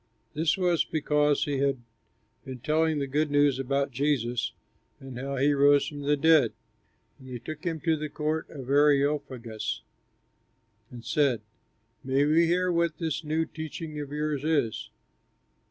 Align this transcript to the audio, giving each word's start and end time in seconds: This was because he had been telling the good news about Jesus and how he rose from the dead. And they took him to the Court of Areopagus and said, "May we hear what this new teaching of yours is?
This 0.33 0.57
was 0.57 0.83
because 0.83 1.45
he 1.45 1.59
had 1.59 1.77
been 2.43 2.57
telling 2.61 2.97
the 2.97 3.05
good 3.05 3.29
news 3.29 3.59
about 3.59 3.91
Jesus 3.91 4.51
and 4.99 5.19
how 5.19 5.35
he 5.35 5.53
rose 5.53 5.87
from 5.87 5.99
the 6.01 6.17
dead. 6.17 6.53
And 7.19 7.29
they 7.29 7.37
took 7.37 7.63
him 7.65 7.79
to 7.81 7.95
the 7.95 8.09
Court 8.09 8.49
of 8.49 8.67
Areopagus 8.71 9.83
and 10.89 11.05
said, 11.05 11.41
"May 12.03 12.25
we 12.25 12.47
hear 12.47 12.71
what 12.71 12.97
this 12.97 13.23
new 13.23 13.45
teaching 13.45 13.99
of 13.99 14.11
yours 14.11 14.43
is? 14.43 14.89